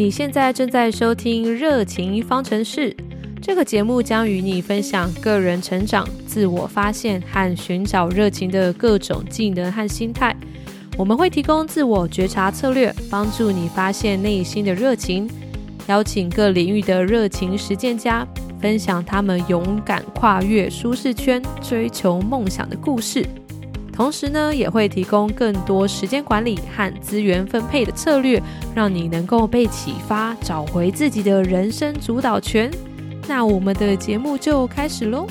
[0.00, 2.90] 你现在正在收听《热情方程式》
[3.42, 10.34] 这个节目，将与你分享个人成长、自我发现和寻找热情的各种技能和心态。
[10.96, 15.28] 我们会提供自我觉察策略，帮助你发现内心的热情。
[15.86, 18.26] 邀请各领域的热情实践家，
[18.58, 23.22] 分享他们勇敢跨越舒适圈、追求梦想的故事。
[24.00, 28.42] 同时呢，也会提供更多时间管理和资源分配的策略，
[28.74, 32.70] 让你能够被启发，找回自己的人生主导权。
[33.28, 35.26] 那我们的节目就开始喽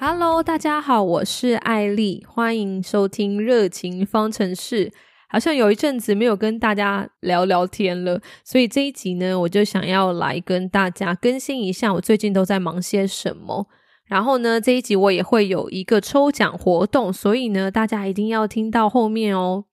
[0.00, 4.94] ！Hello，大家好，我是艾丽，欢迎收听热情方程式。
[5.28, 13.66] 好像有一阵子没有跟大家聊聊天了，所以这一集呢，我就想要来跟大家更新一下，我最近都在忙些什么。
[14.06, 19.64] 然后呢，这一集我也会有一个抽奖活动，所以呢，大家一定要听到后面哦。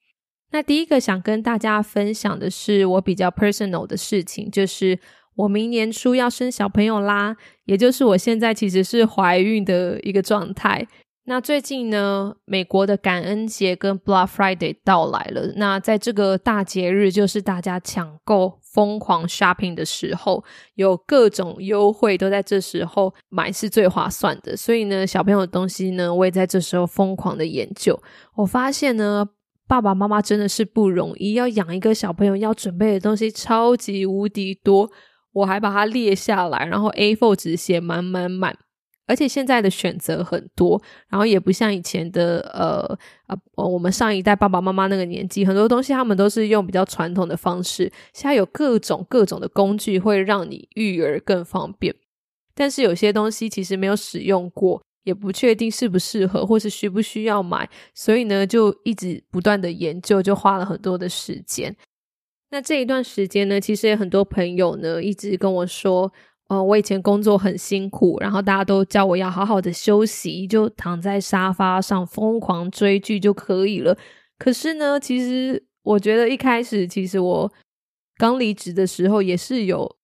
[0.52, 5.00] 那第一个想跟大家分享的是我比较 personal 的事情，就是
[5.36, 10.88] 我明年初要生小朋友啦，也就是我现在其实是怀孕的一个状态。
[11.26, 15.54] 那最近呢，美国的感恩节跟 Black Friday 到来了。
[15.56, 20.44] 那在这个大节日，就是大家抢购、疯狂 shopping 的时候，
[20.76, 24.56] 有各种优惠都在这时候买是最划算的。
[24.56, 28.02] 所以呢，小朋友的东西呢，我也在这时候疯狂的研究。
[28.36, 29.28] 我发现呢，
[29.68, 34.90] 爸爸妈妈真的是不容易，要养一个小朋友，要准备的东西超级无敌多。
[35.34, 38.58] 我还把它列下来，然后 A4 纸写满满满。
[39.08, 47.92] 而且现在的选择很多，然后也不像以前的呃啊，我们上一代爸爸妈妈那个年纪，很多东西他们都是用比较传统的方式。
[48.14, 51.94] 现在有各种各种的工具会让你育儿更方便，
[52.56, 61.76] 但是有些东西其实没有使用过，也不确定适不适合，或是需不需要买，所以呢，就一直不断的研究，就花了很多的时间。
[62.52, 66.14] 那这一段时间呢，其实也很多朋友呢一直跟我说。
[66.52, 73.98] 嗯，我以前工作很辛苦，然后大家都叫我要好好的休息，就躺在沙发上疯狂追剧就可以了。
[74.38, 77.50] 可是呢，其实我觉得一开始，其实我
[78.18, 79.96] 刚离职的时候也是有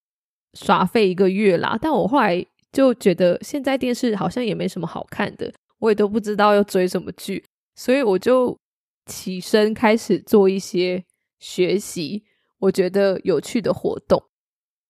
[0.53, 1.78] 耍废一个月啦。
[1.81, 7.44] 但我后来就觉得，现在电视好像也没什么好看的，我也都不知道要追什么剧，
[7.75, 8.58] 所以我就
[9.06, 11.03] 起身开始做一些
[11.41, 12.24] 学习，
[12.59, 14.24] 我觉得有趣的活动。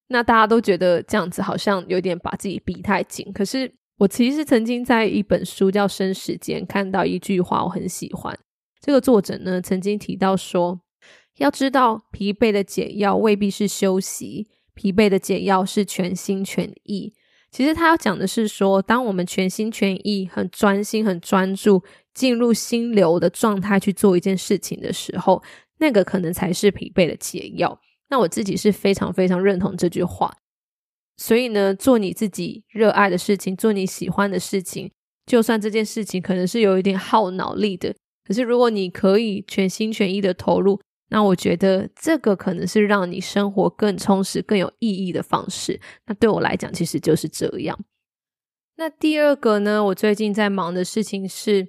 [0.10, 8.38] 那大家都觉得这样子好像有点把自己逼太紧，可是我其实曾经在一本书叫《生时间》看到一句话，我很喜欢。
[8.80, 10.80] 这个作者呢曾经提到说，
[11.38, 17.14] 要知道疲惫的解药未必是休息，疲惫的解药是全心全意。
[17.50, 25.42] 其实他要讲的是说，当我们全心全意、很专心、很专注，进入心流的状态去做一件事情的时候，
[25.80, 27.80] 那个可能才是疲惫的解药。
[28.10, 30.38] 那我自己是非常非常认同这句话，
[31.18, 34.92] 所以呢，做你自己热爱的事情，做你喜欢的事情，
[35.26, 37.94] 就算这件事情可能是有一点耗脑力的，
[38.26, 40.80] 可是如果你可以全心全意的投入，
[41.10, 45.80] 那我觉得这个可能是让你生活更充实、更有意义的方式。
[46.06, 47.78] 那对我来讲，其实就是这样。
[48.76, 51.68] 那第二个呢，我最近在忙的事情是，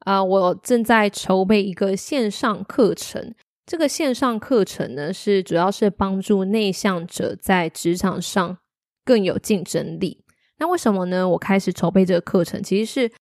[0.00, 3.34] 啊，我正在筹备一个线上课程。
[3.68, 8.56] 这个线上课程呢，是主要是帮助内向者在职场上
[9.04, 10.24] 更有竞争力。
[10.56, 11.28] 那为什么呢？
[11.28, 13.12] 我开始筹备这个课程，其实是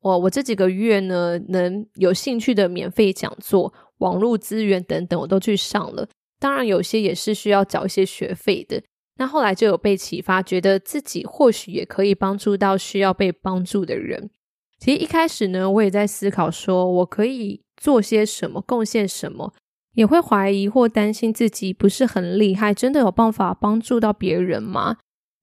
[0.00, 6.08] 我我这几个月呢，能有兴趣的免费讲座、网络资源等等，我都去上了。
[6.40, 8.82] 当然，有些也是需要缴一些学费的。
[9.18, 14.30] 那后来就有被启发，觉得自己或许也可以帮助到需要被帮助的人。
[14.80, 19.54] 其实一开始呢，我也在思考，说我可以做些什么，贡献什么。
[19.94, 24.96] 也会怀疑或担心自己不是很厉害，真的有办法帮助到别人吗？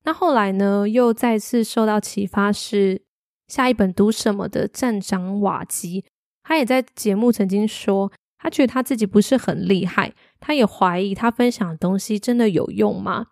[0.05, 0.87] 那后来呢？
[0.87, 3.01] 又再次受到启发，是
[3.47, 6.05] 下一本读什么的站长瓦基，
[6.41, 13.27] 他也在节目曾经说，他觉得他自己不是很厉害，他也怀疑他分享的东西真的有用吗？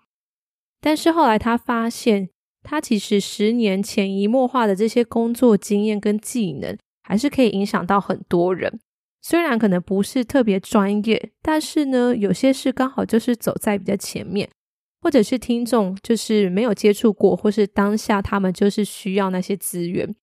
[0.80, 2.30] 但是后来他发现，
[2.62, 8.80] 他其实十年潜移默化的这些工作经验跟技能，还是可以影响到很多人。
[9.30, 14.50] 虽然可能不是特别专业，但是呢，有些事刚好就是走在比较前面，
[15.02, 20.16] 或者是听众就是没有接触过，或是当下他们就是需要那些资源，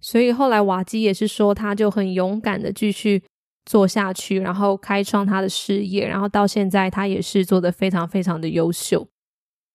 [0.00, 3.22] 所以后来瓦基也是说，他就很勇敢的继续
[3.64, 9.06] 做下去，然后开创他的事业，然后到现在他也是做的非常非常的优秀。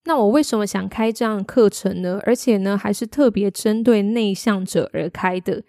[0.03, 2.19] 那我为什么想开这样课程呢？
[2.25, 5.63] 而且呢，还是特别针对内向者而开的。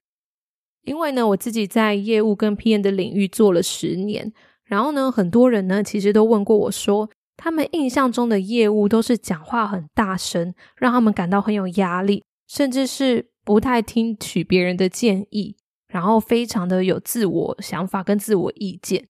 [0.84, 4.32] 因为呢，我自己在业务跟 PM 的领域做了十年，
[4.64, 15.56] 然后呢，很多人呢其实都问过我说，他们印象中的业务都是讲话很大声，让他们感到很有压力，甚至是不太听取别人的建议，
[15.88, 19.06] 然后非常的有自我想法跟自我意见。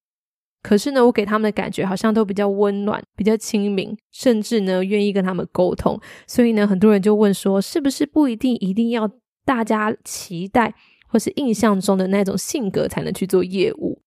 [0.63, 6.01] 可是呢，我给他们的感觉好像都比较温暖、比较亲民，甚至呢愿意跟他们沟通。
[6.27, 9.11] 所以呢，很多人就问说，是不是不一定一定要
[9.45, 10.75] 大家期待
[11.15, 14.03] 或是印象中的那种性格才能去做业务？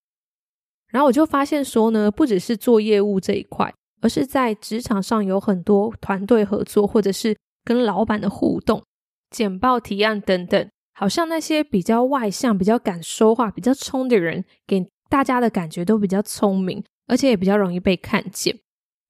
[0.92, 8.83] 然后我就发现说呢，不只是做业务这一块，而是在职场上有很多团队合作，或者是跟老板的互动、
[9.30, 14.86] 简报提案等等，好像那些比较外向、比较敢说话、比较冲的人给。
[15.09, 18.59] 大家的感觉都比较聪明，而且也比较容易被看见。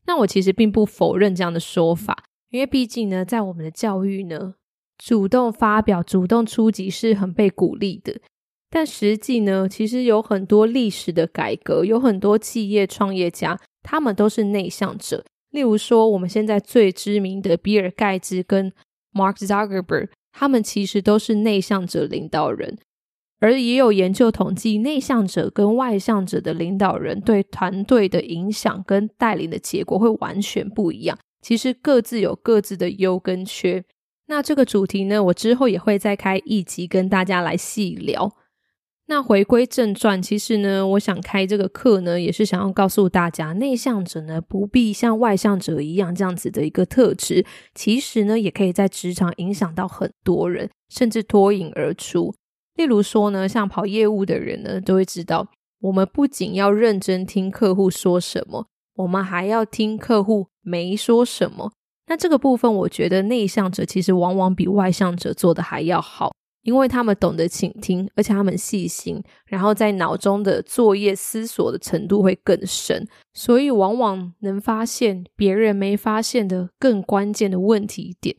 [0.06, 4.54] 那我其实并不否认这样的说法，因为毕竟呢，在我们的教育呢，
[4.98, 8.20] 主动发表、主动出击是很被鼓励的。
[8.70, 15.24] 但实际呢，其实有很多历史的改革，有很多企业创业家，他们都是内向者。
[15.52, 18.74] 例如说，我们现在最知名的比尔盖茨跟
[19.14, 22.78] Mark Zuckerberg，他们其实都是内向者领导人。
[23.40, 31.18] 而也有研究统计，内向者跟外向者的领导人对团队的影响跟带领的结果会完全不一样。
[31.42, 33.86] 其实各自有各自的优跟缺。
[34.28, 38.34] 那这个主题呢，我之后也会再开一集跟大家来细聊。
[39.10, 52.36] 那回归正传，其实呢，我想开这个课呢，也是想要告诉大家，内向者呢不必像外向者一样这样子的一个特质，其实呢，也可以在职场影响到很多人，甚至脱颖而出。
[52.76, 55.48] 例如说呢，像跑业务的人呢，都会知道，
[55.80, 61.72] 我们不仅要认真听客户说什么，我们还要听客户没说什么。
[62.08, 66.34] 那这个部分，我觉得内向者其实往往比外向者做的还要好，
[66.64, 78.36] 因为他们懂得倾听，而且他们细心，然后在脑中的作业思索的程度会更深，所以往往能发现别人没发现的更关键的问题点。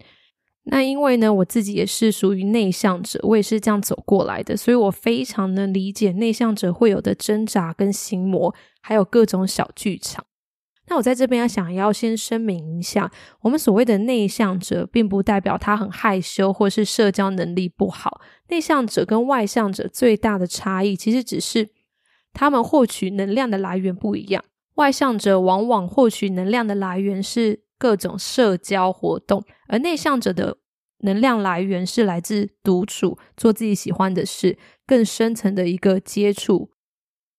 [0.70, 10.24] 那因为呢，我自己也是属于内向者，我也是这样走过来的，所以我非常能理解内向者会有的挣扎跟心魔，还有各种小剧场。
[10.88, 13.10] 那我在这边想要先声明一下，
[13.42, 18.20] 我们所谓的内向者，并不代表他很害羞或是社交能力不好。
[18.48, 21.68] 内向者跟外向者最大的差异，其实只是
[22.32, 24.44] 他们获取能量的来源不一样。
[24.74, 27.62] 外向者往往获取能量的来源是。
[27.80, 30.56] 各种社交活动，而内向者的
[31.02, 36.72] 能量来源是来自独处，做自己喜欢的事，更深层的一个接触，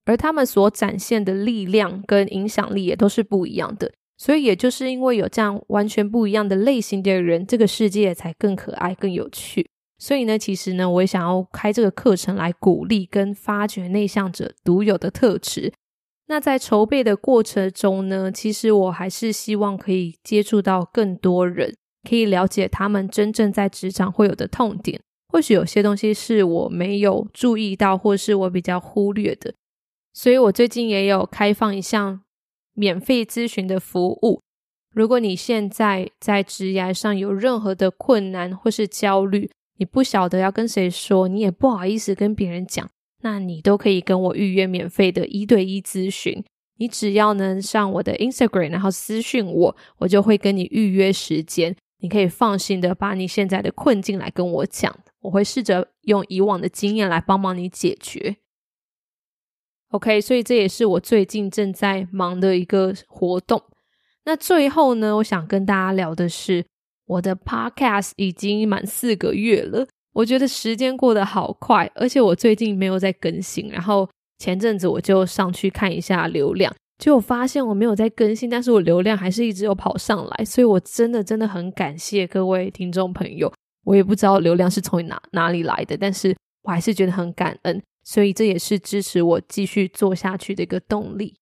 [0.09, 3.91] 而他们所展现的力量跟影响力也都是不一样的。
[4.17, 9.69] 所以，也就是因为有这样完全不一样的类型的人，这个世界才更可爱、更有趣。
[9.99, 15.71] 所以呢，其实呢，我也想要开这个课程来鼓励跟发掘内向者独有的特质。
[16.25, 21.75] 那在筹备的过程中呢，其实我还是希望可以接触到更多人，
[22.09, 24.99] 可以了解他们真正在职场会有的痛点。
[25.31, 29.53] 或许有些东西是我没有注意到，或是我比较忽略的。
[30.21, 32.19] 所以我最近也有开放一项
[32.73, 34.41] 免费咨询的服务。
[34.93, 42.85] 如果你现在在职涯上有任何的困难或是焦虑，你不晓得要跟谁说，你也不好意思跟别人讲。
[43.21, 46.43] 那你都可以跟我预约免费的一对一咨询，
[46.79, 51.73] 你只要能上我的 Instagram，然后私讯我，我就会跟你预约时间。
[52.01, 58.35] 你可以放心的把你现在的困境来跟我讲，我会试着用以往的经验来帮忙你解决。
[59.91, 63.61] OK，所以这也是我最近正在忙的一个活动。
[64.25, 66.63] 那最后呢，我想跟大家聊的是，
[67.07, 69.87] 我的 Podcast 已经满四个月了。
[70.13, 73.69] 我觉得时间过得好快，而且我最近没有在更新。
[73.69, 80.45] 然后前阵子我就上去看一下流量，就发现我没有在更新，但是我流量还是一直有跑上来。
[80.45, 83.51] 所以我真的真的很感谢各位听众朋友。
[83.85, 87.81] 我也不知道流量是从哪哪里来的，但是我还是觉得很感恩。
[88.03, 91.35] 所以这也是支持我继续做下去的一个动力。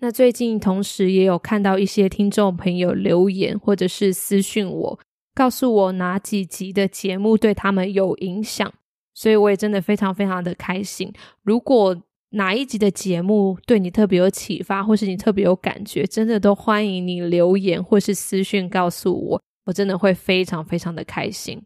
[0.00, 5.00] 那最近同时也有看到一些听众朋友留言或者是私讯我。
[5.34, 8.74] 告诉我哪几集的节目对他们有影响，
[9.14, 11.12] 所以我也真的非常非常的开心。
[11.44, 11.96] 如果
[12.30, 21.62] 哪一集的节目对你特别有启发，或是你特别有感觉，真的都欢迎你留言或是私讯告诉我，我真的会非常非常的开心。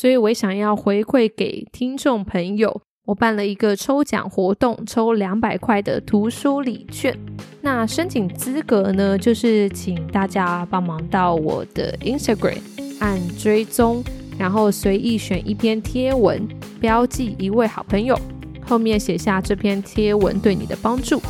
[0.00, 2.80] 所以我想要回馈给听众朋友。
[3.04, 7.18] 我办了一个抽奖活动，抽两百块的图书礼券。
[7.62, 12.60] 那申请资格呢，就是请大家帮忙到我的 Instagram
[13.00, 14.04] 按追踪，
[14.38, 16.46] 然后随意选一篇贴文，
[16.80, 18.16] 标记一位好朋友，
[18.64, 21.20] 后面写下这篇贴文对你的帮助。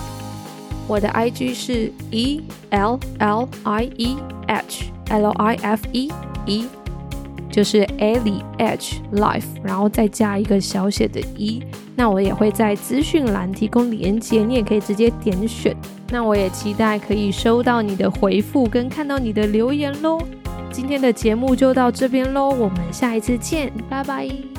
[0.87, 6.13] 我的 IG 是 E L L I E H L I F E
[6.45, 6.67] E，
[7.51, 11.63] 就是 Ali H Life，然后再加一个小写的 E。
[11.97, 15.77] 那我也会在资讯栏提供连接，你也可以直接点选。
[16.11, 20.19] 那我也期待可以收到你的回复跟看到你的留言喽。
[20.71, 24.58] 今天的节目就到这边喽，我们下一次见，拜拜。